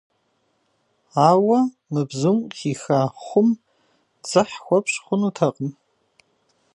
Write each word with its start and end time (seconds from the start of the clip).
Ауэ 1.29 1.59
мы 1.91 2.01
бзум 2.09 2.37
къыхиха 2.49 2.99
хъум 3.23 3.49
дзыхь 4.21 4.55
хуэпщӀ 4.65 4.97
хъунутэкъым. 5.05 5.69